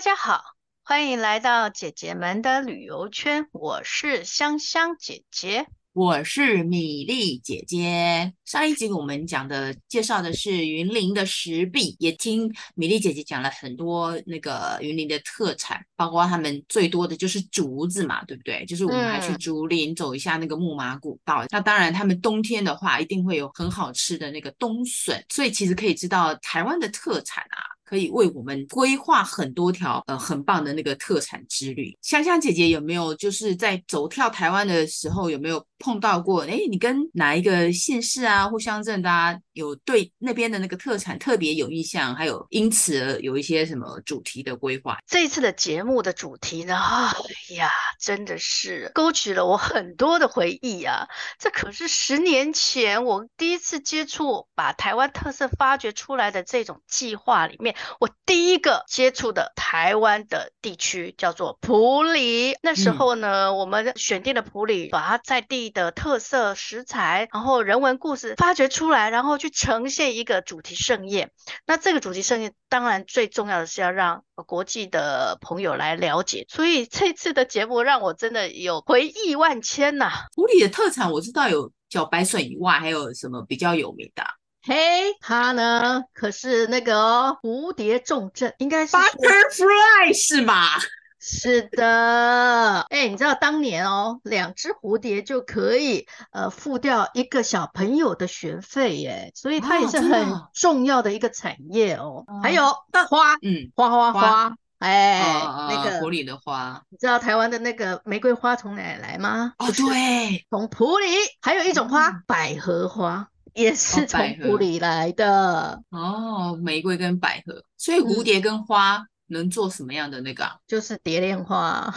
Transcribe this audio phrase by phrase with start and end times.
[0.00, 0.42] 大家好，
[0.82, 5.66] 欢迎来到姐姐们的旅游圈，我是香香姐姐。
[5.92, 8.32] 我是米粒姐姐。
[8.46, 18.64] 上一集我们讲的介绍的是云林的石壁，也听米粒姐姐讲了很多那个云林的特产，包括他们最多的就是竹子嘛，对不对？
[18.64, 21.44] 就是我们还去竹林走一下那个木马古道。
[21.44, 27.60] 嗯、那当然，他们冬天的话一定会有很好吃的那个冬笋，所以其实可以知道台湾的特产啊。
[27.90, 31.92] 可以为我们规划很多条呃很棒的那个特产之旅。
[32.02, 36.42] 香香姐姐有没有就是在走跳台湾的时候有没有碰到过？
[36.42, 42.14] 哎，你跟哪一个县市啊或乡镇的啊有对那边的那个特产特别有印象？
[42.14, 44.98] 还有因此而有一些什么主题的规划？
[45.08, 46.76] 这一次的节目的主题呢？
[46.76, 51.08] 哎呀，真的是勾起了我很多的回忆啊！
[51.38, 57.74] 这可是十年前我第一次接触把台湾特色发掘出来的这种计划里面。
[57.98, 71.30] 我第一个接触的台湾的地区叫做普里，那时候呢，嗯、我们选定了普里，把它在地的特色食材，然后人文故事发掘出来，然后去呈现一个主题盛宴。
[71.66, 76.46] 那这个主题盛宴，当然最重要的是要让国际的朋友来了解。
[76.48, 80.12] 所以这次的节目让我真的有回忆万千呐、啊。
[80.34, 84.24] 湖里的特产我知道有小白笋以外，还有什么比较有名的？
[84.62, 90.78] 嘿，hey, 它呢可是那个、哦、蝴蝶重症，应该是 butterfly 是吗？
[91.22, 102.24] 是的，哎，你知道当年哦，两只蝴蝶就可以呃付掉一个小朋友的学费耶，所以它也是很重要的一个产业哦。
[102.26, 102.64] 哦还有
[103.08, 109.52] 花，嗯，花花花，花哎，哦、那个埔里的花，你知道台湾的那个玫瑰花从哪里来吗？
[109.58, 111.06] 哦，对，从埔里。
[111.42, 113.28] 还有一种花，嗯、百合花。
[113.52, 120.56] 也是从埔里来的哦，玫瑰跟百合，所以蝴蝶跟花能做什么样的那个、啊？
[120.68, 121.92] 就是蝶恋花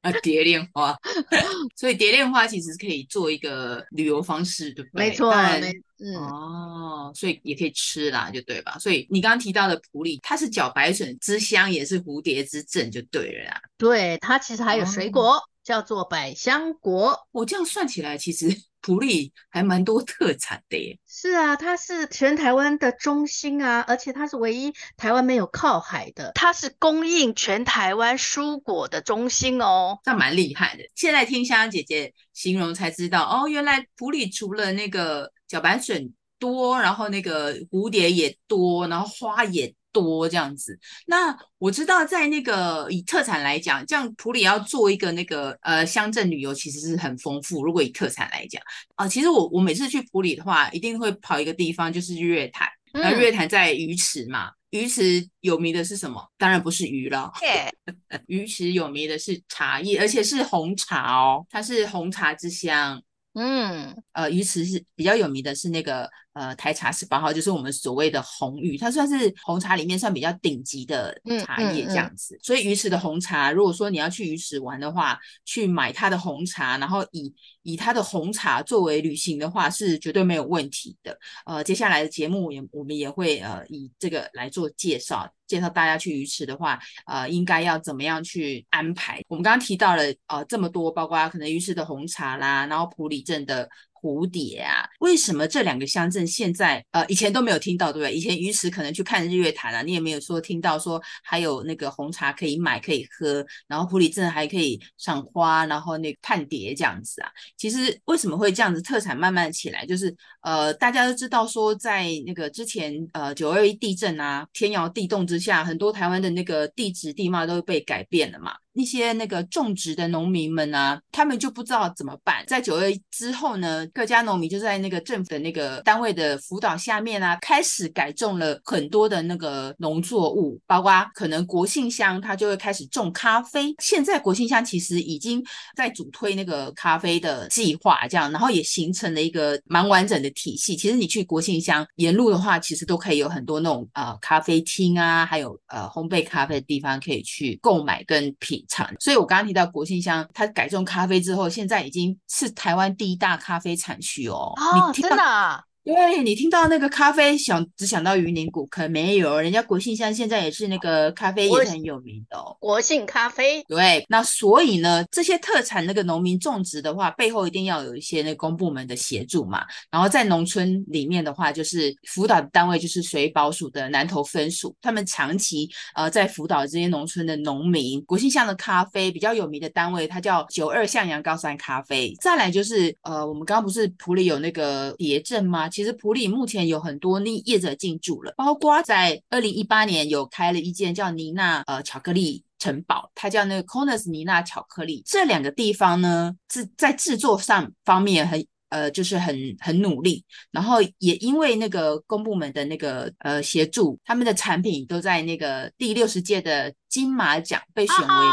[0.00, 0.96] 啊， 蝶恋花，
[1.76, 5.08] 所以蝶恋花其实可以做一个旅游方式，对不对？
[5.10, 5.72] 没错，但没
[6.02, 8.78] 嗯哦，所以也可以吃啦，就对吧？
[8.78, 13.60] 所以你刚刚提到的普洱，它是茭白笋之乡，也是蝴蝶之镇，就对了啦。
[13.76, 17.18] 对，它其实还有水果、哦、叫做百香果。
[17.32, 18.48] 我这样算起来，其实。
[18.80, 20.98] 埔里还蛮多特产的耶。
[21.06, 30.84] 是啊，它是全台湾的中心啊，而且它是唯一台湾没有靠海的，它是供应全台湾蔬果的中心哦，这蛮厉害的。
[30.94, 39.74] 现在听香香姐姐形容才知道，哦，原来普里除了那个茭白笋多，然后那个蝴蝶也多，然后花也。
[39.92, 47.64] 多这样子，那我知道在那个以特产来讲，这样埔里要做一个那个呃乡镇旅游，其实是很丰富。
[47.64, 48.62] 如果以特产来讲
[48.94, 52.68] 啊、呃，其实我我每次去普里的话，一定会跑一个地方，就是日月潭。
[52.92, 56.24] 那日月潭在鱼池嘛，鱼池有名的是什么？
[56.38, 57.30] 当然不是鱼了。
[58.26, 63.02] 鱼池有名的是茶叶，而且是红茶哦，它是红茶之乡。
[63.34, 66.08] 嗯，呃，鱼池是比较有名的是那个。
[66.32, 72.34] 呃，台茶十八号就是我们所谓的红玉，它算是红茶里面算比较顶级的茶叶这样子。
[72.34, 81.18] 嗯嗯嗯、所以鱼池的红茶，如果说你要去鱼池玩的话，去买它的红茶，然后以以它的红茶作为旅行的话，是绝对没有问题的。
[81.46, 89.20] 呃，接下来的节目也我们也会呃以这个来做介绍，介绍大家去鱼池的话，呃，应该要怎么样去安排。
[89.26, 93.68] 我们刚刚提到了呃这么多，包括可能鱼池的红茶啦，然后埔里镇的。
[94.00, 98.14] 蝴蝶啊，为什么这两个乡镇现在呃以前都没有听到，对不对？
[98.14, 107.30] 以前鱼池可能去看日月潭啊，你也没有说听到说还有那个红茶可以买可以喝，然后埔里镇还可以赏花，然后那个看蝶这样子啊。
[107.56, 118.54] 其实为什么会这样子特产慢慢起来，就是呃大家都知道说在那个之前呃九二一地震啊，天摇地动之下，很多台湾的那个地质地貌都被改变了嘛。
[118.80, 122.44] 一些那个种植的农民们啊，他们就不知道怎么办。
[122.46, 133.74] 在九月之后呢，各家农民就在那个政府的那个单位的辅导下面啊，开始改种了很多的那个农作物，包括可能国姓乡，他就会开始种咖啡。
[133.78, 135.44] 现在国姓乡其实已经
[135.76, 140.74] 在主推那个咖啡的计划，这样，然后也形成了一个蛮完整的体系。
[140.74, 148.64] 其实你去国姓乡沿路的话，其实都可以有很多那种呃咖啡厅啊，还有呃烘焙咖啡的地方可以去购买跟品。
[149.00, 154.52] 所以，我刚刚提到国庆乡，它改种咖啡之后，现在已经是台湾第一大咖啡产区哦。
[154.56, 155.62] 哦，真的啊？
[155.82, 162.54] 对，你听到那个咖啡想只想到云林古坑，没有，人家国信乡现在也是那个咖啡也是很有名的哦。
[162.60, 169.64] 国信咖啡，对，那所以呢，这些特产那个农民种植的话，背后一定要有一些那公部门的协助嘛。
[169.90, 178.00] 然后在农村里面的话，就是辅导的单位就是水保署的南投分署，他们长期呃在辅导这些农村的农民。
[178.02, 182.14] 国信乡的咖啡比较有名的单位，它叫九二向阳高山咖啡。
[182.20, 185.69] 再来就是呃，我们刚刚不是埔里有那个蝶镇吗？
[185.70, 195.02] 其实普里目前有很多业者进驻了，包括在二零一八年有开了一间叫妮娜呃巧克力城堡，它叫那个 Corners 妮娜巧克力。
[195.06, 208.24] 这两个地方呢，制在制作上方面很呃就是很很努力，然后也因为那个公部门的那个呃协助，他们的产品都在那个第六十届的金马奖被选为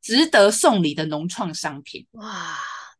[0.00, 2.06] 值得送礼的农创商品。
[2.12, 2.58] 哇！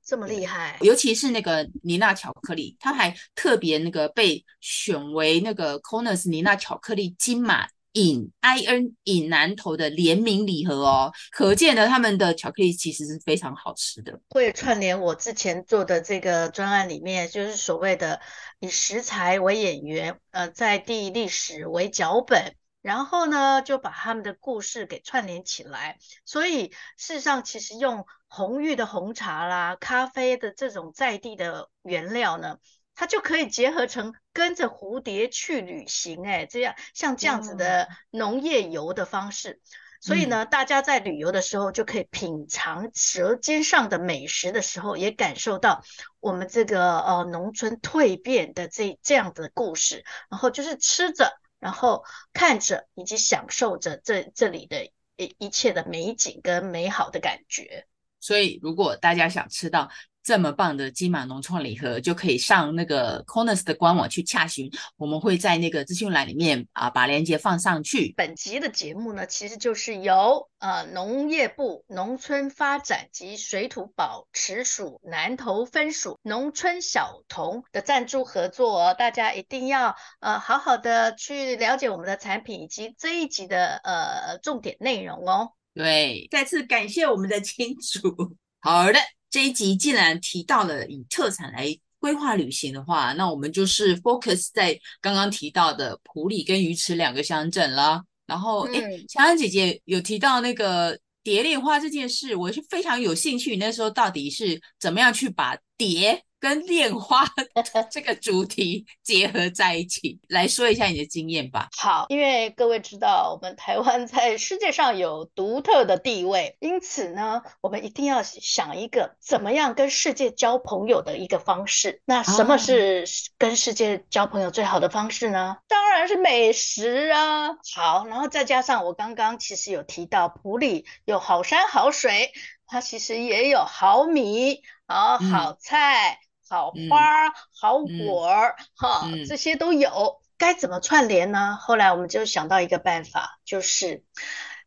[0.08, 14.18] 这么厉害，尤其是那个妮娜巧克力，它还特别那个被选为那个 Corners 妮娜巧克力金马饮 IN 饮南投的联名礼盒哦，可见的他们的巧克力其实是非常好吃的。
[14.30, 18.18] 会串联我之前做的这个专案里面，就是所谓的
[18.60, 22.54] 以食材为演员，呃，在地历史为脚本。
[22.80, 25.98] 然后呢，就把他们的故事给串联起来。
[26.24, 32.58] 所以事实上，其实用红玉的红茶啦、咖啡的这种在地的原料呢，
[32.94, 36.26] 它就可以结合成跟着蝴蝶去旅行。
[36.26, 39.52] 哎，这样像这样子的农业游的方式。
[39.52, 39.60] 嗯、
[40.00, 45.82] 所以呢，大家在旅游的时候就可以品尝舌尖上的美食的时候，也感受到
[46.20, 50.04] 我们这个呃农村蜕变的这这样的故事。
[50.30, 51.38] 然后就是吃着。
[51.60, 54.84] 然后看着以及享受着这这里的
[55.16, 57.88] 一一切的美景跟美好的感觉，
[58.20, 59.88] 所以如果大家想吃到。
[60.20, 64.70] 这么棒的金马农创礼盒，就可以上那个 Corners 的官网去洽询。
[64.98, 68.12] 我们会在那个资讯栏里面啊，把链接放上去。
[68.14, 78.92] 本集的节目呢，其实就是由呃农业部农村发展及水土保持署南投分署农村小童的赞助合作哦。
[78.98, 85.52] 大家一定要呃好好的去了解我们的产品以及这一集的呃重点内容哦。
[85.74, 88.36] 对，再次感谢我们的金主。
[88.60, 88.98] 好的。
[89.30, 91.68] 这一集既然提到了以特产来
[91.98, 98.02] 规划旅行的话，那我们就是 focus 在刚刚提到的普里跟鱼池两个乡镇了。
[98.26, 103.56] 然后，哎、嗯，强安姐姐有提到那个蝶恋花这件事，我是非常有兴趣。
[103.56, 106.24] 那时候到底是怎么样去把蝶？
[106.40, 107.24] 跟恋花
[107.90, 111.68] 这个主题结合在一起，来说一下你的经验吧。
[111.76, 122.02] 好，因为各位知道，我们台湾在世界上有独特的地位，因此呢，我们一定要想一个怎么样跟世界交朋友的一个方式。
[122.04, 123.04] 那什么是
[123.36, 125.38] 跟世界交朋友最好的方式呢？
[125.38, 127.48] 啊、当然是美食啊。
[127.74, 132.32] 好，然后再加上我刚刚其实有提到，埔里有好山好水，
[132.66, 136.20] 它其实也有好米啊，好菜。
[136.22, 141.58] 嗯好花、嗯、好果儿，哈、嗯，这些都有，该怎么串联呢？
[141.60, 144.04] 后来我们就想到一个办法，就是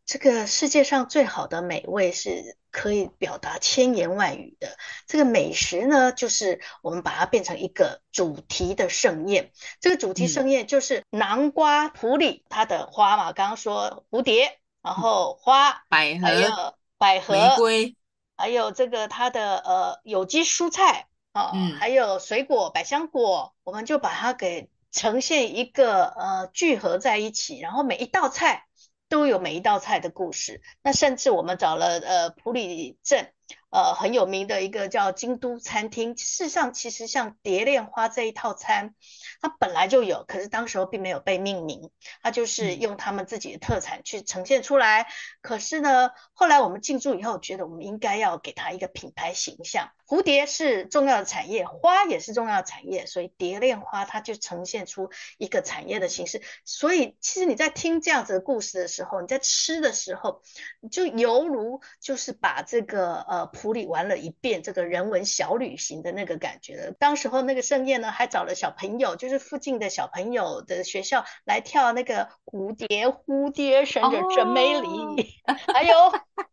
[0.05, 4.77] 这个世界上最好的美味是可以表达千言万语的。
[5.07, 9.51] 这个美食呢，就是我们把它变成一个主题的盛宴。
[9.79, 17.95] 这个主题盛宴就是南瓜普里，它的花嘛，刚刚说蝴蝶，然后花百合，还有百合玫瑰，
[18.37, 21.07] 还有这个它的呃有机蔬菜。
[21.33, 28.65] 哦，还有水果，百香果，我们就把它给呈现一个呃聚合在一起，然后每一道菜
[29.07, 30.61] 都有每一道菜的故事。
[30.83, 33.31] 那甚至我们找了呃普里镇
[33.69, 38.95] 呃很有名的一个叫京都餐厅，事实上其实像蝶恋花这一套餐。
[39.41, 41.89] 它本来就有，可是当时候并没有被命名，
[42.21, 45.01] 它就是用他们自己的特产去呈现出来。
[45.01, 45.05] 嗯、
[45.41, 49.89] 可是呢，后来我们进驻以后，觉得我们应该要给它一个品牌形象。
[50.07, 56.41] 蝴蝶是重要的产业，花也是重要的产业，所以蝶恋花它就呈现出一个产业的形式。
[56.65, 60.43] 所以其实你在听这样子的故事的时候，你在吃的时候，
[60.81, 66.93] 你就犹如就是把这个呃埔里玩了一遍，这个人文小旅行的那个感觉了。
[66.97, 69.41] 当时候那个盛宴呢，还找了小朋友，就是。
[69.41, 75.33] 附近的小朋友的学校来跳那个蝴蝶，蝴蝶神的真美丽，
[75.73, 75.95] 还有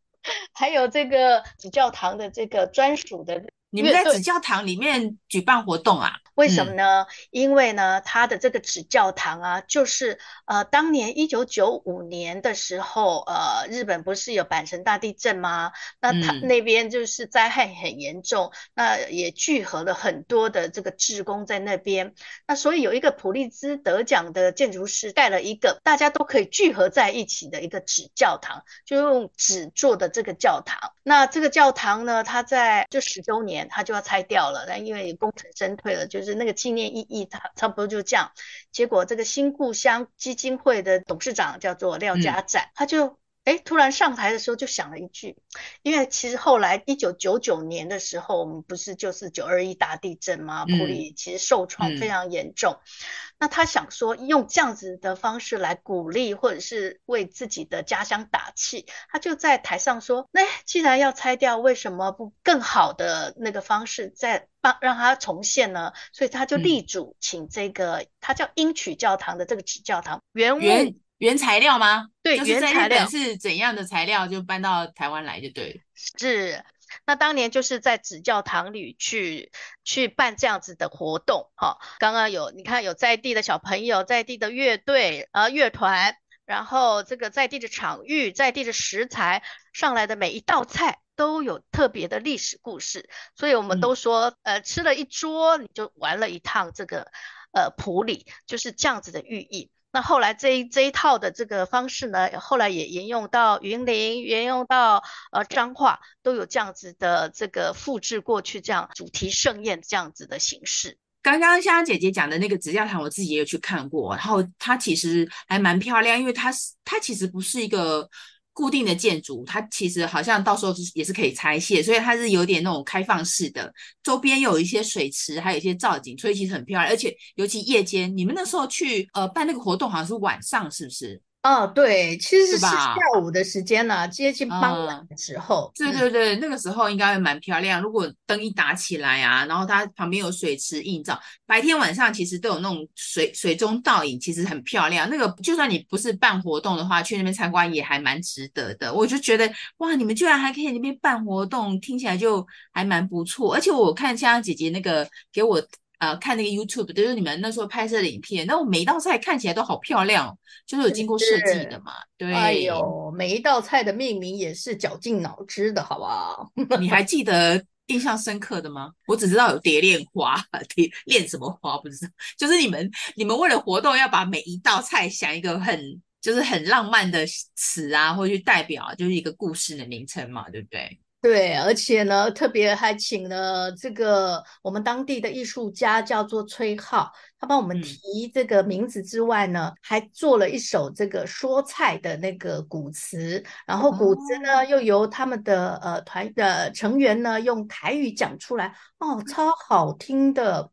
[0.52, 6.12] 还有这个主教堂的这个专属的你们在纸教堂里面举办活动啊？
[6.34, 7.02] 为什么呢？
[7.02, 15.72] 嗯、因为呢，它的这个纸教堂啊，就是呃，当年一九九五年的时候，呃，日本不是有阪神大地震吗？
[16.00, 22.14] 那它那边就是灾害很严重，嗯、那也聚合了很多的这个志工在那边。
[22.46, 30.92] 那所以有一个普利兹得奖的建筑师盖了一个大家都可以聚合在一起的一个纸教堂，就用纸做的这个教堂。
[31.02, 34.64] 那这个教堂呢，它在就十周年，它就要拆掉了。
[34.68, 36.28] 那因为功成身退了，就是。
[36.38, 38.30] 那个纪念意义，它差不多就这样。
[38.70, 43.18] 结果这个新故乡基金会的董事长叫做廖家展，嗯、他就
[43.48, 45.36] 哎突然上台的时候就想了一句，
[45.82, 50.64] 因为其实后来一九九九年的时候，我们不是就是九二一大地震吗？
[50.66, 52.72] 普里其实受创非常严重。
[52.72, 58.86] 嗯嗯那他想说，用这样子的方式来鼓励，或者是为自己的家乡打气。
[59.08, 72.08] 他就在台上说：“那既然要拆掉，为什么不更好的那个方式再帮让它重现呢？”所以他就力主请这个，嗯、他叫英曲教堂的这个纸教堂原原原材料吗？
[72.22, 75.80] 对，原材料是怎样的材料就搬到台湾来就对了。
[75.94, 76.64] 是。
[77.04, 79.52] 那当年就是在纸教堂里去
[79.84, 89.42] 去办这样子的活动，哈，刚刚有你看有在地的小朋友，在地的乐队啊乐团，然后这个在地的场域，在地的食材
[89.74, 97.10] 上来的每一道菜都有特别的历史故事，所以我们都说，嗯、呃，吃了一桌你就玩了一趟这个
[97.52, 99.70] 呃普里，就是这样子的寓意。
[99.90, 105.02] 那后来这一这一套的这个方式呢，后来也沿用到云林，沿用到
[105.32, 110.98] 呃彰化，都有这样子的这个复制过去这样主题盛宴这样子的形式。
[111.22, 118.08] 刚刚香香姐姐讲的那个紫教堂，我自己也有去看过，然后它其实还蛮漂亮，因为它是它其实不是一个。
[118.58, 123.72] 固定的建筑，它其实好像到时候是也是可以拆卸，所以它是有点那种开放式的，
[124.02, 126.90] 周边有一些水池，还有一些造景，所以其实很漂亮。
[126.90, 131.22] 而且尤其夜间，你们那时候去呃办那个活动，好像是晚上，是不是？
[131.48, 135.72] 哦，对，其实是下午的时间呢、啊，接近傍晚的时候。
[135.74, 137.80] 对对对，嗯、那个时候应该会蛮漂亮。
[137.80, 145.08] 如果灯一打起来啊，然后它旁边有水池映照，白天晚上其实都有那种水水中倒影，其实很漂亮。
[145.08, 148.92] 那个就算你不是办活动的话，去那边参观也还蛮值得的。
[148.92, 153.54] 我就觉得哇，你们居然还可以那边办活动，听起来就还蛮不错。
[153.54, 155.62] 而且我看香香姐姐那个给我。
[155.98, 160.36] 呃，看那个 YouTube，就是你们那时候拍摄的影片，那我每一道菜看起来都好漂亮，
[160.66, 161.92] 就是有经过设计的嘛。
[162.16, 166.50] 对，哎呦，每一道菜的命名也是绞尽脑汁的，好不好？
[166.78, 168.92] 你还记得印象深刻的吗？
[169.06, 170.36] 我只知道有蝶恋花，
[170.76, 172.12] 蝶恋什么花不知道。
[172.38, 177.26] 就是你们，你们为了活动要把每一道菜想一个很，就是很浪漫的
[177.56, 181.00] 词啊，或者去代表，就是一个故事的名称嘛，对不对？
[181.28, 200.70] 对，而且呢，特别还请了这个我们当地的艺术家，叫做崔浩，他帮我们提这个名字之外呢，嗯、还做了一首这个说菜的那个古词，然后古词呢、哦、又由他们的呃团的成员呢用台语讲出来，哦，超好听的，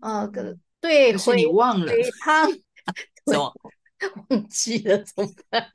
[0.00, 2.48] 呃，个对，是你忘了汤，
[3.26, 3.52] 怎么
[4.28, 4.98] 忘记了？
[5.04, 5.70] 怎么办？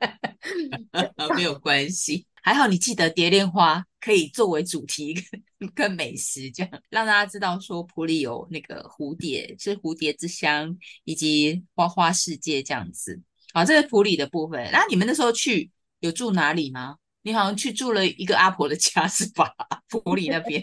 [1.36, 2.26] 没有关系。
[2.42, 5.14] 还好你记得蝶恋花可以作为主题
[5.58, 13.20] 跟跟美食，这样让大家知道说普里有那个蝴蝶是蝴蝶之乡，以及花花世界这样子。
[13.54, 14.68] 好，这是普里的部分。
[14.72, 16.96] 那你们那时候去有住哪里吗？
[17.22, 19.50] 你好像去住了一个阿婆的家是吧？
[19.88, 20.60] 普里那边。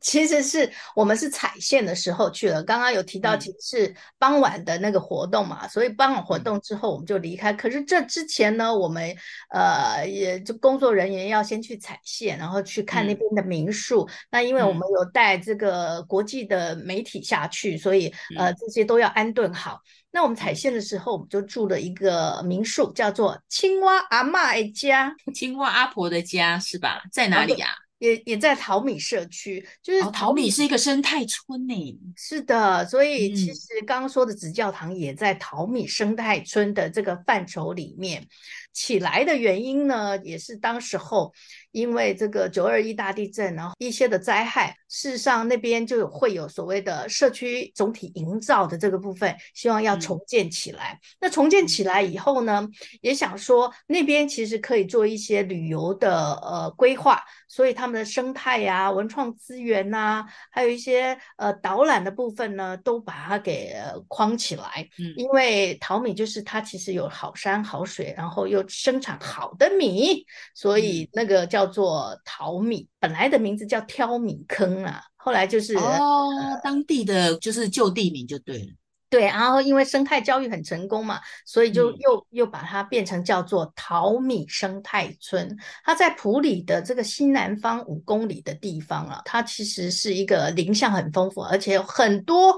[0.00, 7.52] 其实是我们是踩线的时候去了，刚刚有提到其实是傍晚的那个活动嘛，嗯、所以傍晚活动之后我们就离开。
[7.52, 9.14] 可是这之前呢，我们
[9.50, 14.04] 呃也就工作人员要先去踩线，然后去看那边的民宿。
[14.04, 19.80] 嗯、那因为我们有带这个国际的媒体下去，所以呃这些都要安顿好。
[20.12, 27.00] 那我们踩线的时候，我们就住了一个民宿，叫做青蛙阿嬷的家，青蛙阿婆的家是吧？
[27.12, 27.89] 在哪里呀、啊？
[28.00, 32.00] 也也在淘米社区，就是淘米是一个生态村呢。
[32.16, 38.26] 是的，所以其实刚刚说的紫教堂也在淘米生态村的这个范畴里面。
[38.72, 41.32] 起来的原因呢，也是当时候
[41.72, 50.92] 因为这个九二一大地震，然后一些的灾害，事实上那边就有会有所谓的社区总体营造的这个部分，希望要重建起来。
[50.92, 52.68] 嗯、那重建起来以后呢，
[53.00, 63.74] 也想说那边其实可以做一些旅游的呃规划，所以他们的生态呀、啊、文创资源呐、啊，还有一些呃导览的部分呢，都把它给
[64.08, 64.88] 框起来。
[64.98, 70.24] 嗯，因为淘米就是它其实有好山好水，然后又生产好的米，
[70.54, 72.80] 所以那个叫做淘米。
[72.80, 78.72] 嗯、本来的名字叫挑米坑啊，后来就是哦，呃、当地的就是旧地名就对了。
[79.08, 85.56] 对，然后因为生态教育很成功嘛，所以就又、嗯、又把它变成叫做淘米生态村。
[85.84, 92.54] 它在普里的这个西南方五公里的地方啊，它其实是一个林相很丰富，而且有很多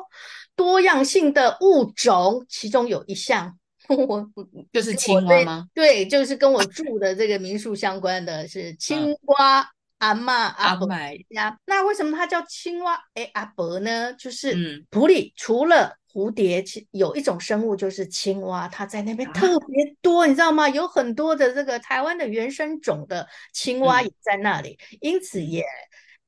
[0.55, 2.45] 多样性的物种。
[2.51, 3.57] 其中有一项，
[4.09, 4.31] 我
[4.73, 5.69] 就是青蛙吗？
[5.75, 9.61] 对，就是跟我住的这个民宿相关的是青蛙。
[9.61, 9.67] 嗯
[10.03, 10.89] 阿嬷阿伯
[11.29, 12.99] 呀，那为什么它叫青蛙？
[13.15, 14.13] 哎，阿伯呢？
[14.15, 20.69] 就是埔里除了蝴蝶，其有一种生物就是青蛙，它在那边特别多，啊、你知道吗？
[20.69, 25.65] 有很多的这个台湾的原生种的青蛙也在那里，嗯、因此也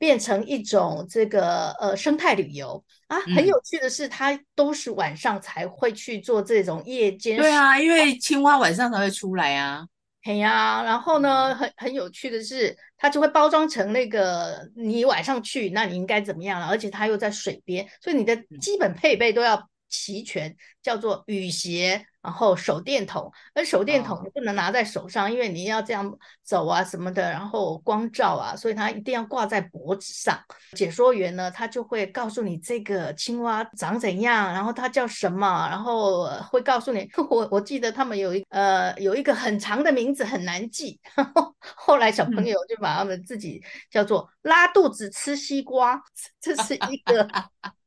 [0.04, 3.18] 变成一种这个呃生态旅游啊。
[3.34, 7.38] 很有趣的是，它都是晚上才会去做这种夜间。
[7.38, 9.86] 对啊，因为青蛙晚上才会出来啊。
[10.22, 16.66] 嘿呀，然后呢，很很有趣的是，它就会包装成那个你晚上去，那你应该怎么样了？
[16.66, 22.06] 而且它又在水边，所以你的基本配备都要齐全，叫做雨鞋。
[22.24, 26.10] 然后手电筒，而手电筒你不能拿在手上，哦、因为你要这样
[26.42, 30.42] 走啊什么的，然后光照啊，所以它一定要挂在脖子上。
[30.72, 37.06] 解说员呢，他就会告诉你这个青蛙长怎样，然后它叫什么，然后会告诉你。
[37.28, 40.98] 我我记得他们有一呃有一个很长的名字很难记，
[41.34, 46.02] 后，后来小朋友就把他们自己叫做拉肚子吃西瓜，
[46.40, 47.28] 这是一个。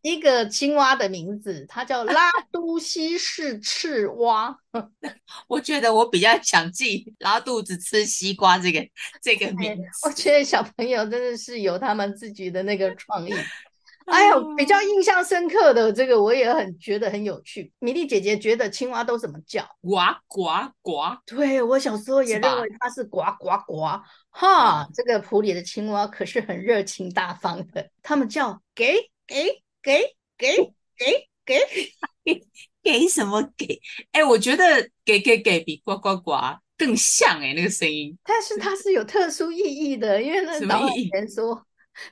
[0.07, 4.57] 一个青蛙的名字，它叫 拉都西式赤蛙。
[5.49, 8.87] 我觉得我比较想记拉肚子吃西瓜这个
[9.21, 9.81] 这个名字。
[10.05, 13.33] 我觉得小朋友真的是有他们自己的那个 创意。
[14.05, 17.69] 哎呦，比较印象深刻的这个，我也很觉得很有趣。
[17.79, 19.61] 米粒姐姐觉得青蛙都怎么叫？
[19.81, 19.97] 呱
[20.27, 21.17] 呱呱。
[21.25, 24.01] 对，我小时候也认为它是呱呱呱。
[24.29, 28.95] 哈，这个埔里的青蛙可是很热情大方的，他们叫给
[29.27, 29.61] 给。
[29.87, 30.03] 给
[30.37, 30.57] 给
[30.97, 31.61] 给给
[32.25, 32.43] 给
[32.83, 33.79] 给什么给？
[34.11, 36.33] 哎，我觉得给给给比呱呱呱
[36.77, 38.17] 更像哎，那个声音。
[38.25, 41.65] 但是它是有特殊意义的，因为那导演员说，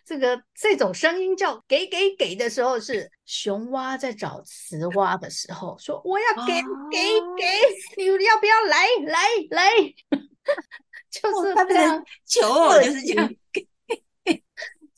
[0.05, 6.53] 这个这种声音叫给给给的时候，是雄蛙在找雌蛙的时候，说我要给
[6.89, 6.97] 给
[7.35, 7.43] 给，
[7.97, 9.71] 你要不要来来来？
[11.11, 13.29] 就是这样，求我就是这样。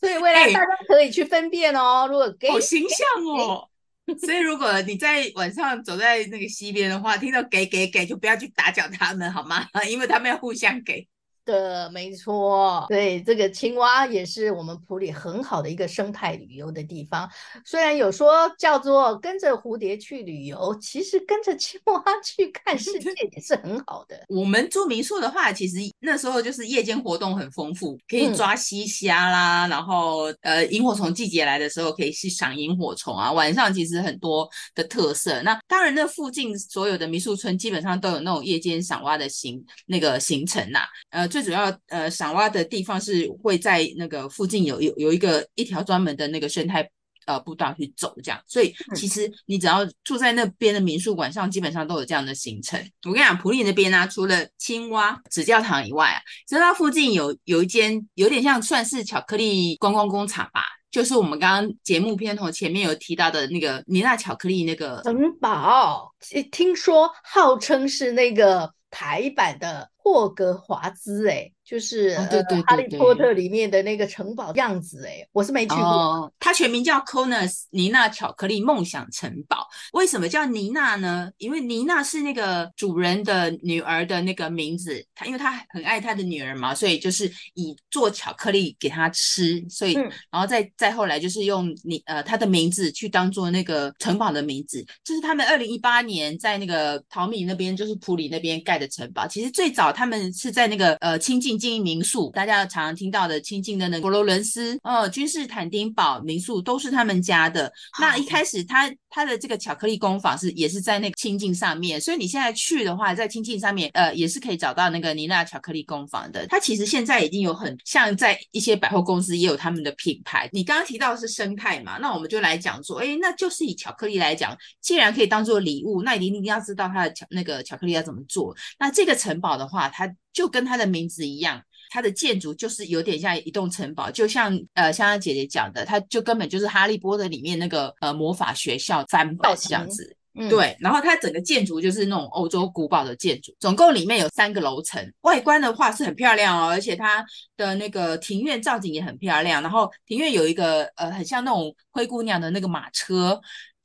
[0.08, 2.04] 所以未来大家可以去分辨哦。
[2.04, 3.68] 欸、如果给好形象哦，
[4.26, 9.68] 所以如果你在晚上走在那个西边的话，听到给给给，就不要去打搅他们好吗？
[9.90, 11.08] 因为他们要互相给。
[11.48, 17.28] 的没错，对，这个青蛙也是我们普里很好的一个生态旅游的地方。
[17.66, 24.22] 虽然有说叫做跟着蝴蝶去旅游，其实跟着青蛙 去看世 界也是很好的。
[24.28, 33.32] 我们住民宿的话，其实那时候就是夜间活动很丰富，可以抓西虾啦，嗯、然后呃，萤火虫季节来的时候可以去赏萤火虫啊。
[33.32, 35.42] 晚上其实很多的特色。
[35.44, 40.88] 那当然，那附近所有的民宿村基本上都有那种夜间赏蛙的行那个行程呐、啊，
[41.22, 41.37] 呃。
[41.38, 46.90] 最主要呃赏蛙的地方是会在那个附近有有有一个一条专门的那个生态
[47.28, 52.80] 呃步道去走这样，所以其实你只要住在那边的民宿，晚上基本上都有这样的行程。
[53.06, 66.12] 我跟你讲，普利那边呢、啊，除了青蛙纸教堂以外啊，其实它附近有有一间有点像算是巧克力观光工厂吧，就是我们刚刚节目片头前面有提到的那个尼娜巧克力那个城堡，
[66.52, 69.92] 听说号称是那个台版的。
[70.10, 75.84] 霍格华兹，哎，就是对对哈利波特里面的那个城堡样子，哎，我是没去过。
[75.84, 79.68] 哦，它全名叫 Konners 妮娜巧克力梦想城堡。
[79.92, 81.30] 为什么叫妮娜呢？
[81.40, 85.06] 因为妮娜是那个主人的女儿的那个名字。
[85.14, 89.62] 她因为她很爱她的女儿嘛，所以就是以做巧克力给她吃。
[89.70, 94.86] 所以，嗯、然后再再后来就是用你呃她的名字去当做那个城堡的名字。
[95.04, 99.28] 就是他们二零一八年在那个淘米那边，就是普里那边盖的城堡。
[99.28, 99.92] 其实最早。
[99.98, 107.70] 他们是在那个呃清境经营民宿，大家常常听到的亲近的那个佛罗伦斯呃君士坦丁堡民宿都是他们家的。
[108.00, 116.46] 那一开始他他的这个巧克力工坊是也是在那个清境上面，所以你现在去的话，在清境上面呃也是可以找到那个妮娜巧克力工坊的。
[116.48, 120.50] 它其实现在已经有很像在一些百货公司也有他们的品牌。
[120.54, 128.56] 你刚刚提到是生态嘛，那我们就来讲说，哎，那就是以巧克力来讲，既然可以当做礼物，那一定一定要知道它的巧那个巧克力要怎么做。
[128.80, 129.92] 那这个城堡的话。
[129.98, 140.16] 它就跟它的名字一样，它的建筑就是有点像一栋城堡，就像呃，香香姐姐讲的，它就根本就是哈利波特里面那个呃魔法学校三宝这样子。
[140.40, 153.42] 嗯，对，然后它整个建筑就是那种欧洲古堡的建筑，总共里面有三个楼层，外观的话是很漂亮哦，而且它的那个庭院造景也很漂亮，然后庭院有一个呃很像那种灰姑娘的那个马车。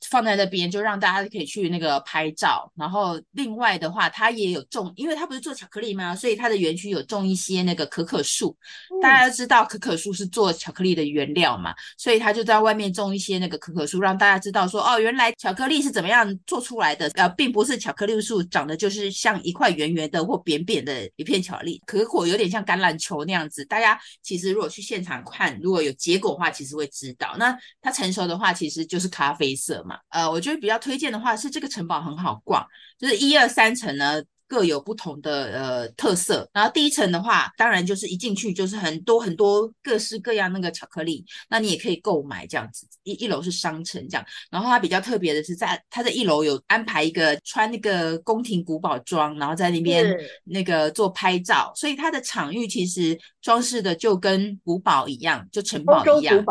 [0.09, 2.71] 放在那边，就让大家可以去那个拍照。
[2.75, 6.15] 然后另外的话，它也有种，因为它不是做巧克力吗？
[6.15, 8.55] 所以它的园区有种一些那个可可树。
[8.89, 17.09] 嗯、大家都知道可可树是做巧克力的原料嘛，所以它就在外面种一些那个可可树，让大家知道说，哦，原来巧克力是怎么样做出来的。
[17.15, 23.63] 呃，并不是巧克力树长得就是像一块圆圆的或扁扁的一片巧克力，可可有点像橄榄球那样子。
[23.65, 27.35] 大家其实如果去现场看，如果有结果的话，其实会知道。
[27.37, 29.92] 那它成熟的话，其实就是咖啡色嘛。
[30.09, 32.65] 呃，我觉得比较推荐的话是这个城堡很好逛，
[32.97, 36.49] 就是一二三层呢各有不同的呃特色。
[36.53, 42.87] 然后第一层的话，当然就是一进去就是很多很多各式各样那个巧克力，那你也可以购买这样子。
[43.03, 56.43] 一一楼是商城这样，然后它比较特别的是在它的一楼有安排一个穿那个宫廷古堡装，然后在那边那个做拍照，所以它的场域其实装饰的就跟古堡一样，就城堡一样。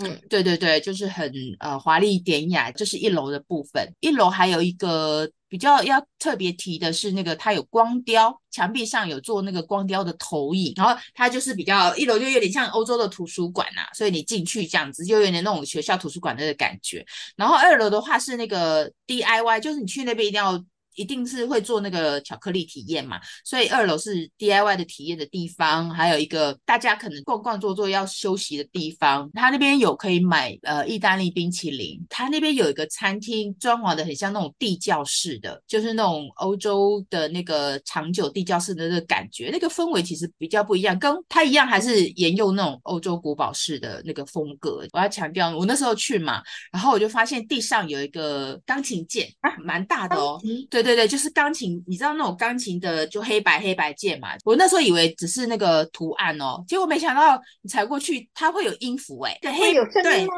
[0.00, 3.84] 嗯，对对对，就是很呃华丽典雅，这、就是一楼的部分。
[3.98, 17.04] 一楼还有一个比较要特别提的是，那个它有光雕，墙壁上有做那个光雕的投影，然后它就是比较一楼就有点像欧洲的图书馆呐、所以你进去这样子就有点那种学校图书馆的感觉。
[17.36, 20.62] 然后二楼的话是那个 DIY，就是你去那边一定要。
[20.98, 29.30] 一定是会做那个巧克力体验嘛，所以二楼是 DIY 的体验的地方，还有一个大家可能逛逛坐坐要休息的地方。
[29.34, 44.84] 他那边有可以买呃意大利冰淇淋，他那边有一个餐厅装潢的很像那种地窖式的，就是那种欧洲的那个长久地窖式的那个感觉，那个氛围其实比较不一样，跟他一样还是沿用那种欧洲古堡式的那个风格。
[44.92, 50.87] 我要强调，我那时候去嘛，然后我就发现地上有一个钢琴键啊，蛮大的哦，对对。
[50.88, 54.30] 对对，就是钢琴，你知道那种钢琴的就黑白黑白键嘛？
[54.44, 60.32] 我那时候以为只是那个图案哦，结果没想到你踩过去，它会有音符哎，对，会有声音吗？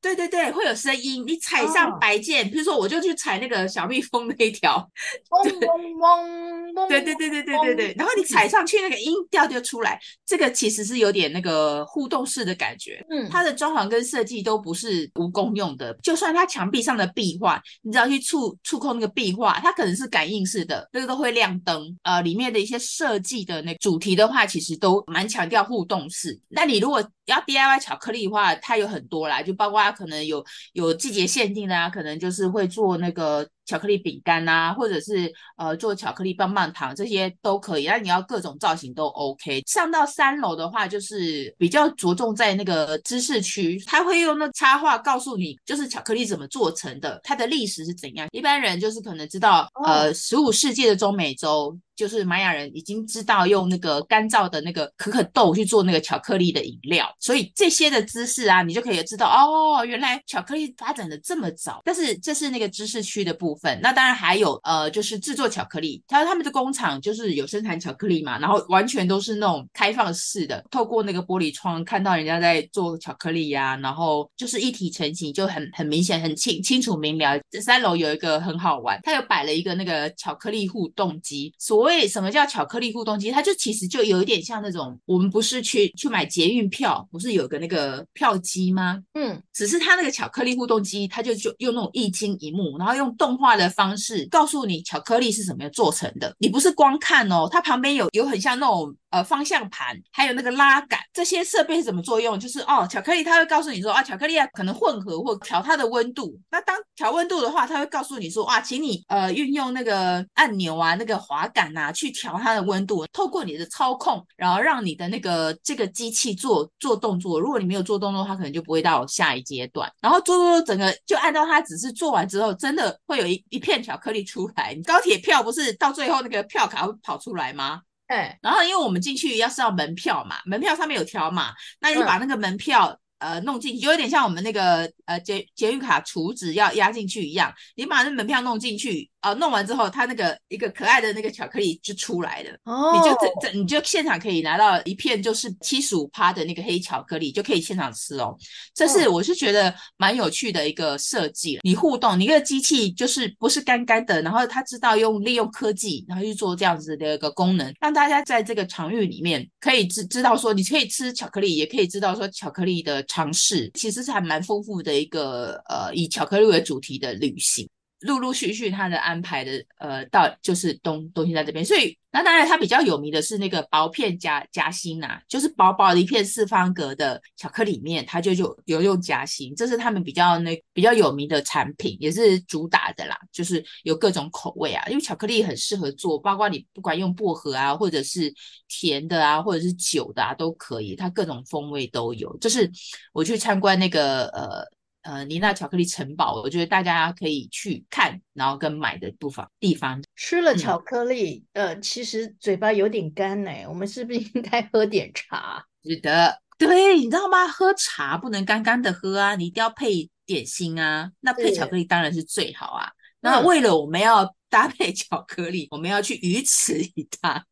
[0.00, 1.22] 对对对，会有声音。
[1.26, 4.76] 你踩上白键，比如说我就去踩那个小蜜蜂那一条，
[5.30, 7.94] 嗡嗡嗡嗡，对对对对对对对。
[7.98, 10.00] 然后你踩上去，那个音调就出来。
[10.24, 13.04] 这个其实是有点那个互动式的感觉。
[13.10, 15.92] 嗯，它的装潢跟设计都不是无功用的。
[16.02, 21.94] 就算它墙壁上的壁画，你只要去触触控那个壁画，它可能是感应式的，那个都会亮灯。
[22.04, 26.40] 呃，里面的一些设计的那主题的话，其实都蛮强调互动式。
[26.48, 33.48] 那你如果要 DIY 巧克力的话，它有很多啦，就包括它可能有有季节限定的啊，可能就是会做那个。
[33.70, 37.86] 巧克力饼干呐，或者是呃做巧克力棒棒糖，这些都可以。
[37.86, 39.62] 那你要各种造型都 OK。
[39.66, 48.26] 上到三楼的话，就是比较着重在那个知识区，他会用那插画告诉你，就是巧克力怎么做成的，它的历史是怎样。
[48.32, 61.82] 一般人就是可能知道，呃，十五世纪的中美洲，就是玛雅人已经知道用那个干燥的那个可可豆去做那个巧克力的饮料，所以这些的知识啊，你就可以知道哦，原来巧克力发展的这么早。
[61.84, 63.78] 但是这是那个知识区的部分。
[63.82, 77.38] 那当然还有呃，就是制作巧克力，他他们的工厂就是有生产巧克力嘛，然后完全都是那种开放式的，透过那个玻璃窗看到人家在做巧克力呀、啊，然后就是一体成型，就很很明显，很清清楚明了。
[77.50, 81.52] 这三楼有一个很好玩，他有摆了一个那个巧克力互动机。
[81.58, 83.30] 所谓什么叫巧克力互动机？
[83.30, 88.98] 它就其实就有一点像那种我们不是去去买捷运票，不是有个那个票机吗？
[89.14, 93.49] 嗯，只是它那个巧克力互动机，它就就用那种一晶一幕，然后用动画。
[93.56, 98.94] 的方式告诉你巧克力是怎么样做成的，你不是光看哦，它旁边有有很像那种。
[99.10, 102.38] 呃，方向盘还有那个拉杆，这些设备是怎么作用？
[102.38, 106.38] 就是哦，巧克力它会告诉你说啊，巧克力啊可能混合或调它的温度。
[106.50, 113.04] 那当调温度的话，它会告诉你说啊，请你呃运用那个按钮啊，那个滑杆啊去调它的温度。
[113.12, 117.40] 透过你的操控，然后让你的那个这个机器做做动作。
[117.40, 119.90] 如果你没有做动作，它可能就不会到下一阶段。
[120.00, 124.72] 然后做做做整个就按照它只是做完之后，真的会有一一片巧克力出来。
[124.72, 127.80] 你高铁票不是到最后那个票卡会跑出来吗？
[128.10, 132.98] 对，然后因为我们进去要是要门票嘛，门票上面有条码，那你就把那个门票。
[133.20, 148.36] 呃，弄进去就有点像我们那个呃捷捷运卡储值要压进去一样，你把那门票弄进去，呃，弄完之后，它那个一个可爱的那个巧克力就出来了，哦，你就这这你就现场可以拿到一片就是七十五趴的那个黑巧克力，就可以现场吃哦。
[148.74, 163.00] 这是我是觉得蛮有趣的一个设计，你互动，你一个机器就是不是干干的，然后它知道用利用科技，然后去做这样子的一个功能，让大家在这个场域里面可以知知道说，你可以吃巧克力，也可以知道说巧克力的。
[163.10, 167.68] 尝试其实是还蛮丰富的一个呃，以巧克力为主题的旅行。
[168.00, 188.32] 陆陆续续他的安排的，呃，到就是东东西在这边，所以那当然它比较有名的是那个薄片夹夹心呐、就是薄薄的一片四方格的巧克力里面，它就有有用夹心，这是他们比较那比较有名的产品，也是主打的啦，就是有各种口味啊，因为巧克力很适合做，包括你不管用薄荷啊，或者是
[188.66, 192.34] 甜的啊，或者是酒的啊，都可以，它各种风味都有。
[192.38, 192.70] 就是
[193.12, 194.79] 我去参观那个呃。
[195.02, 200.02] 呃，妮娜巧克力城堡，我觉得大家可以去看，然后跟买的地方地方。
[200.14, 205.64] 吃了巧克力，嗯、呃，其实嘴巴有点干呢，我们是不是应该喝点茶？
[205.82, 207.48] 是的，对，你知道吗？
[207.48, 211.10] 喝茶不能干干的喝啊，你一定要配点心啊。
[211.20, 212.90] 那配巧克力当然是最好啊。
[213.22, 217.42] 那为了我们要搭配巧克力，我们要去鱼池 一趟。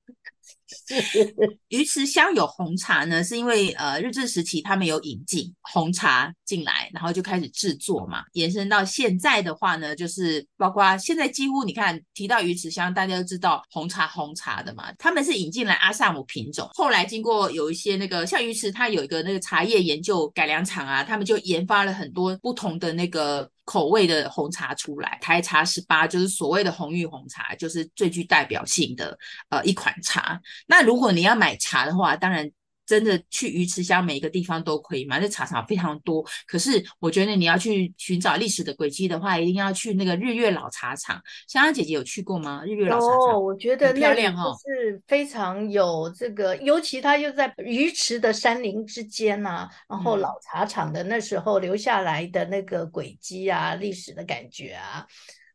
[1.68, 23.50] 鱼池乡有红茶呢，是因为呃日治时期他们有引进红茶进来，然后就开始制作嘛，延伸到现在的话呢，就是包括现在几乎你看提到鱼池乡，大家都知道红茶红茶的嘛，他们是引进来阿萨姆品种，后来经过有一些那个像鱼池，它有一个那个茶叶研究改良厂啊，他们就研发了很多不同的那个。
[23.68, 29.18] 口味的红茶出来，台茶十八就是所谓的红玉红茶，就是最具代表性的
[29.50, 30.40] 呃一款茶。
[30.66, 32.50] 那如果你要买茶的话，当然。
[32.88, 36.24] 真的去鱼池乡每一个地方都可以嘛，那茶厂非常多。
[36.46, 41.20] 可是我觉得你要去寻找历史的轨迹的话，一定要去那个日月老茶厂。
[41.46, 42.62] 香香姐姐有去过吗？
[42.64, 55.06] 日月老茶厂哦，我觉得漂亮哦是非常有这个，尤其它又在鱼池的山林之间呐、啊，然后老茶厂的那时候留下来的那个轨迹啊，历史的感觉啊。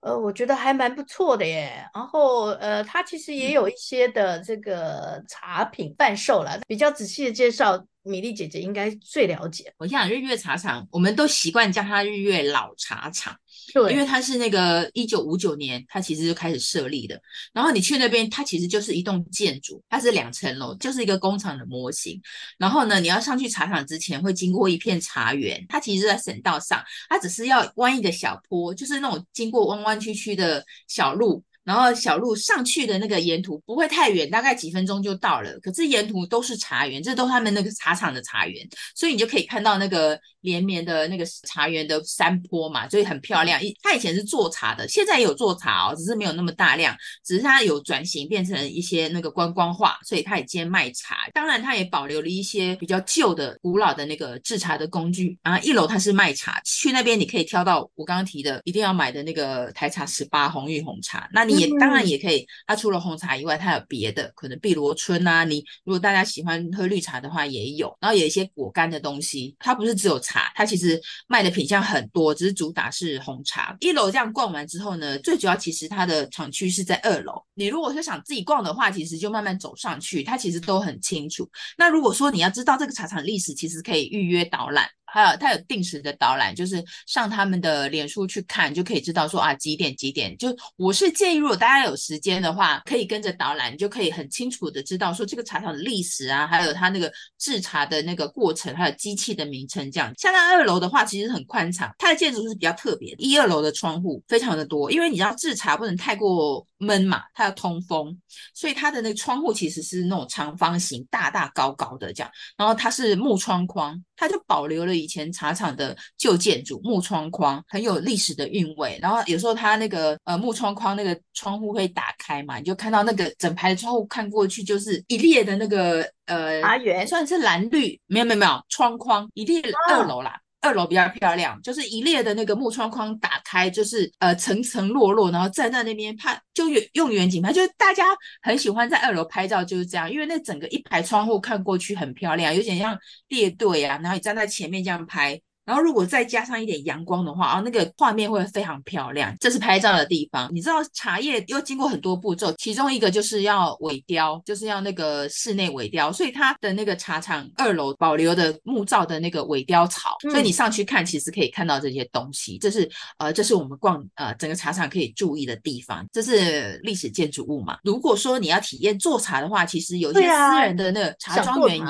[0.03, 1.85] 呃，我觉得还蛮不错的耶。
[1.93, 7.83] 然后，呃，它其实也有一些的这个茶品贩售了，比较仔细的介绍。
[8.05, 9.73] 米粒姐姐应该最了解。
[9.77, 13.33] 我想日月茶厂，我们都习惯叫它日月老茶厂，
[13.71, 17.21] 对，因为它是那个一九五九年，它其实就开始设立的。
[17.54, 22.21] 然后你去那边，它其实就是一栋建筑，它是两层楼，就是一个工厂的模型。
[22.58, 31.43] 然后呢，你要上去茶厂之前，会经过一片茶园，它其实是在省道上，它只是要弯一个小坡，就是那种经过弯弯曲曲的小路。
[31.63, 35.58] 然后小路上去的那个沿途不会太远，大概几分钟就到了。
[35.62, 43.62] 可是沿途都是茶园，这都他们那个茶厂的茶园，所以你就可以看到那个连绵的那个茶园的山坡嘛，所以很漂亮。
[43.82, 46.93] 他以前是做茶的，现在也有做茶哦，只是没有那么大量，
[47.26, 51.30] 只是他有转型变成一些那个观光化，所以他也兼卖茶。
[51.34, 55.38] 当然，他也保留了一些比较旧的、古老的那个制茶的工具。
[55.41, 61.30] 然后一楼他是卖茶，去那边你可以挑到我刚刚提的一定要买的那个台茶十八红玉红茶。
[61.32, 61.52] 那你。
[61.59, 65.43] 也当然也可以，它除了红茶以外，它有别的，可能碧螺春啊。
[65.43, 67.95] 你如果大家喜欢喝绿茶的话，也有。
[67.99, 73.75] 然后有一些果干的东西，它不是只有茶，它其实卖的品相很多，只是主打是红茶。
[73.79, 77.33] 一楼这样逛完之后呢，最主要其实它的厂区是在二楼。
[77.53, 81.49] 你如果是想自己逛的话，其实就慢慢走上去，它其实都很清楚。
[81.77, 84.87] 那如果说你要知道这个茶厂历史，其实可以预约导览。
[85.13, 90.36] 还有，他有定时的导览，就是上他们的脸书去看，就可以知道说啊几点几点。
[90.38, 100.12] 就我是建议，如果大家有时间的话，可以跟着导览，就可以很清楚的知道说这个茶厂的历史啊，还有它那个制茶的那个过程，还有机器的名称这样。
[100.17, 108.15] 像那二楼的话，其实很宽敞，它的建筑是比较特别的，一二楼的窗户非常的多，因为你知道制茶不能太过闷嘛，它要通风，
[108.53, 114.95] 所以它的那个窗户其实是那种长方形，大大高高的这样，然后它是木窗框，它就保留了。
[114.95, 118.99] 以前茶厂的旧建筑，木窗框很有历史的韵味。
[119.01, 130.39] 然后有时候它那个呃木窗框那个窗户会打开嘛，你就看到那个整排的窗户看过去就是一列的那个呃茶园，算是蓝绿，没有没有没有窗框，一列二楼啦。
[130.63, 138.04] 二楼比较漂亮，就是一列的那个木窗框打开，就是呃层层落落，然后站在那边拍，就远用远景拍，就是大家
[138.41, 142.97] 很喜欢在二楼拍照，就是这样，因为那整个一排窗户看过去很漂亮，有点像
[143.28, 145.39] 列队啊，然后你站在前面这样拍。
[145.65, 149.36] 然后如果再加上一点阳光的话，啊，那个画面会非常漂亮。
[149.39, 150.49] 这是拍照的地方。
[150.54, 156.12] 你知道茶叶又经过很多步骤，其中一个就是要萎雕，就是要那个室内萎雕。
[156.12, 162.58] 所以它的那个茶厂二楼保留的木造的那个萎雕槽，所以你上去看，其实可以看到这些东西。
[162.58, 166.06] 这是呃，这是我们逛呃整个茶厂可以注意的地方。
[166.12, 167.78] 这是历史建筑物嘛。
[167.84, 171.84] 如果说你要体验做茶的话，其实有一些私人的那个茶庄园也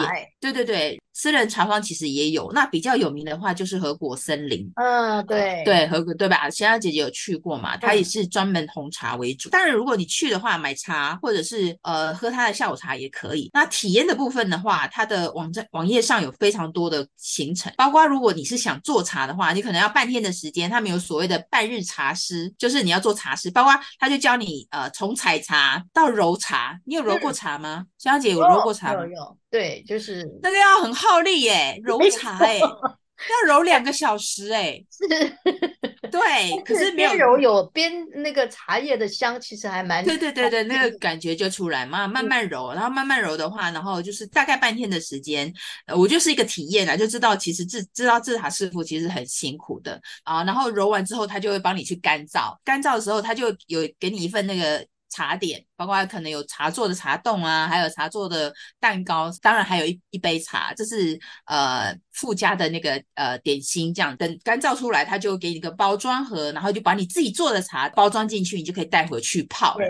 [0.51, 2.51] 对对对，私人茶坊其实也有。
[2.51, 4.69] 那比较有名的话就是和果森林。
[4.75, 6.49] 嗯，对对，和果对吧？
[6.49, 7.77] 香香姐姐有去过嘛？
[7.77, 9.49] 它也是专门红茶为主。
[9.49, 13.49] 当然，如果你去的话，买茶或者是呃喝它的下午茶也可以。
[13.53, 20.69] 那体验的部分的话，它的网站网页上有非常多的行程，包括如果你是想做茶的话，你可能要半天的时间。
[20.69, 26.77] 他们有所谓的半日茶师，就是你要做茶师，包括他就教你呃从采茶到揉茶。
[26.85, 27.85] 你有揉过茶吗？
[27.92, 28.99] 香香姐有揉过茶吗？
[28.99, 29.37] 有有。
[29.49, 35.07] 对，就是那个要很耗力耶， 揉茶哎，要揉两个小时哎， 是，
[36.11, 45.53] 对，可是边揉有边那个茶叶的香，其实还蛮，对对对对，那个感觉就出来嘛，慢慢揉，然后慢慢揉的话，然后就是大概半天的时间，
[45.95, 54.85] 我就是一个体验啊，就知道其实制知道制茶师傅其实很辛苦的啊，然后揉完之后，他就会帮你去干燥，干燥的时候他就有给你一份那个。
[55.13, 63.93] 茶点，包括可能有茶做的茶冻啊，还有茶做的蛋糕，当然还有一一杯茶，这是呃附加的那个呃点心。
[63.93, 69.85] 这样等干燥出来，他就给你个包装盒，然后就把你自己做的茶包装进去，你就可以带回去泡了。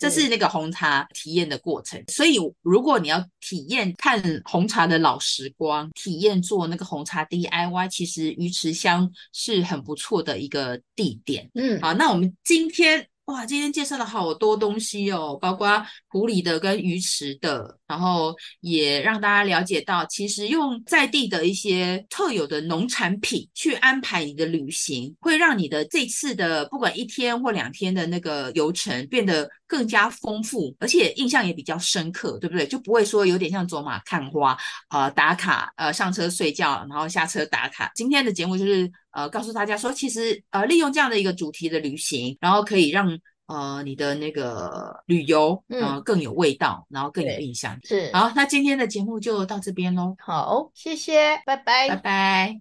[0.00, 2.02] 这是那个红茶体验的过程。
[2.08, 11.48] 所以如果你要体验看红茶的老时光，体验做那个红茶 DIY，其实鱼池乡是很不错的一个地点。
[11.54, 13.06] 嗯，好，那我们今天。
[13.26, 32.66] 哇，今天介绍了好多东西哦，包括湖里的跟鱼池的，然后也让大家了解到，其实用在地的一些特有的农产品去安排你的旅行，会让你的这次的不管一天或两天的那个游程变得更加丰富，而且印象也比较深刻，对不对？
[32.66, 34.58] 就不会说有点像走马看花，
[34.90, 37.92] 呃，打卡，呃，上车睡觉，然后下车打卡。
[37.94, 38.90] 今天的节目就是。
[39.14, 47.78] 呃，告诉大家说，其实呃，利用这样的一个主题的旅行，然后可以让呃你的那个旅游呃更有味道，嗯、然后更有印象。
[47.84, 50.14] 是，好，那今天的节目就到这边喽。
[50.18, 52.52] 好，谢谢，拜拜，拜拜。